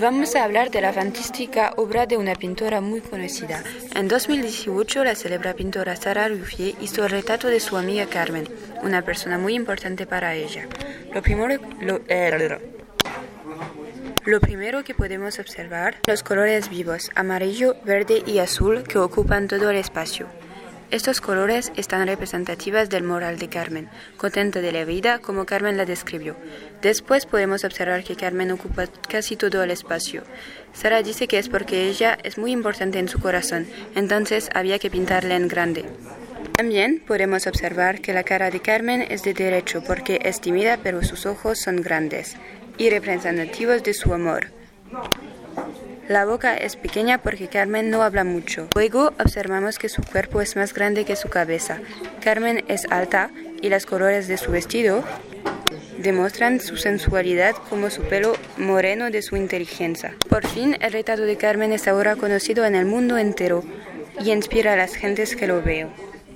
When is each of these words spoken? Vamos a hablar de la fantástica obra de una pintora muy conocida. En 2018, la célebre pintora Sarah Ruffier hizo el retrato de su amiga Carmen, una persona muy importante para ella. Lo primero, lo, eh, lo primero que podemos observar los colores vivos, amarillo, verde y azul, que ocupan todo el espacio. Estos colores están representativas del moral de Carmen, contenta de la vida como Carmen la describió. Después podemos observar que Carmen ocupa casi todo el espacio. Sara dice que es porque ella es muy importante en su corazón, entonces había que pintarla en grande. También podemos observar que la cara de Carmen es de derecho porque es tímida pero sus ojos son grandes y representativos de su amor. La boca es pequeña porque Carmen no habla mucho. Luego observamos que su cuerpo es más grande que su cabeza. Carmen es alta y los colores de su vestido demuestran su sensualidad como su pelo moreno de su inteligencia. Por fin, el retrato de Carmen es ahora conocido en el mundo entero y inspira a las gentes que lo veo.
Vamos 0.00 0.36
a 0.36 0.44
hablar 0.44 0.70
de 0.70 0.80
la 0.80 0.92
fantástica 0.92 1.72
obra 1.76 2.06
de 2.06 2.16
una 2.16 2.36
pintora 2.36 2.80
muy 2.80 3.00
conocida. 3.00 3.64
En 3.96 4.06
2018, 4.06 5.02
la 5.02 5.16
célebre 5.16 5.54
pintora 5.54 5.96
Sarah 5.96 6.28
Ruffier 6.28 6.76
hizo 6.80 7.04
el 7.04 7.10
retrato 7.10 7.48
de 7.48 7.58
su 7.58 7.76
amiga 7.76 8.06
Carmen, 8.06 8.48
una 8.82 9.02
persona 9.02 9.38
muy 9.38 9.54
importante 9.54 10.06
para 10.06 10.36
ella. 10.36 10.68
Lo 11.12 11.20
primero, 11.20 11.60
lo, 11.80 12.00
eh, 12.06 12.58
lo 14.24 14.40
primero 14.40 14.84
que 14.84 14.94
podemos 14.94 15.40
observar 15.40 15.96
los 16.06 16.22
colores 16.22 16.68
vivos, 16.68 17.10
amarillo, 17.16 17.74
verde 17.84 18.22
y 18.24 18.38
azul, 18.38 18.84
que 18.84 18.98
ocupan 18.98 19.48
todo 19.48 19.70
el 19.70 19.78
espacio. 19.78 20.28
Estos 20.90 21.20
colores 21.20 21.70
están 21.76 22.06
representativas 22.06 22.88
del 22.88 23.02
moral 23.02 23.38
de 23.38 23.50
Carmen, 23.50 23.90
contenta 24.16 24.62
de 24.62 24.72
la 24.72 24.86
vida 24.86 25.18
como 25.18 25.44
Carmen 25.44 25.76
la 25.76 25.84
describió. 25.84 26.34
Después 26.80 27.26
podemos 27.26 27.62
observar 27.64 28.04
que 28.04 28.16
Carmen 28.16 28.50
ocupa 28.52 28.86
casi 29.06 29.36
todo 29.36 29.62
el 29.62 29.70
espacio. 29.70 30.22
Sara 30.72 31.02
dice 31.02 31.28
que 31.28 31.38
es 31.38 31.50
porque 31.50 31.88
ella 31.88 32.16
es 32.22 32.38
muy 32.38 32.52
importante 32.52 32.98
en 32.98 33.08
su 33.08 33.20
corazón, 33.20 33.66
entonces 33.94 34.48
había 34.54 34.78
que 34.78 34.88
pintarla 34.88 35.36
en 35.36 35.48
grande. 35.48 35.84
También 36.56 37.04
podemos 37.06 37.46
observar 37.46 38.00
que 38.00 38.14
la 38.14 38.22
cara 38.24 38.50
de 38.50 38.60
Carmen 38.60 39.02
es 39.02 39.22
de 39.24 39.34
derecho 39.34 39.84
porque 39.86 40.20
es 40.22 40.40
tímida 40.40 40.78
pero 40.82 41.04
sus 41.04 41.26
ojos 41.26 41.58
son 41.58 41.82
grandes 41.82 42.36
y 42.78 42.88
representativos 42.88 43.82
de 43.82 43.92
su 43.92 44.14
amor. 44.14 44.46
La 46.08 46.24
boca 46.24 46.56
es 46.56 46.76
pequeña 46.76 47.18
porque 47.18 47.48
Carmen 47.48 47.90
no 47.90 48.02
habla 48.02 48.24
mucho. 48.24 48.68
Luego 48.74 49.12
observamos 49.20 49.78
que 49.78 49.90
su 49.90 50.02
cuerpo 50.02 50.40
es 50.40 50.56
más 50.56 50.72
grande 50.72 51.04
que 51.04 51.16
su 51.16 51.28
cabeza. 51.28 51.80
Carmen 52.24 52.64
es 52.66 52.86
alta 52.90 53.30
y 53.60 53.68
los 53.68 53.84
colores 53.84 54.26
de 54.26 54.38
su 54.38 54.50
vestido 54.50 55.04
demuestran 55.98 56.60
su 56.60 56.78
sensualidad 56.78 57.54
como 57.68 57.90
su 57.90 58.02
pelo 58.04 58.32
moreno 58.56 59.10
de 59.10 59.20
su 59.20 59.36
inteligencia. 59.36 60.14
Por 60.30 60.46
fin, 60.46 60.78
el 60.80 60.92
retrato 60.92 61.22
de 61.22 61.36
Carmen 61.36 61.72
es 61.72 61.86
ahora 61.86 62.16
conocido 62.16 62.64
en 62.64 62.74
el 62.74 62.86
mundo 62.86 63.18
entero 63.18 63.62
y 64.18 64.30
inspira 64.32 64.72
a 64.72 64.76
las 64.76 64.94
gentes 64.94 65.36
que 65.36 65.46
lo 65.46 65.62
veo. 65.62 65.90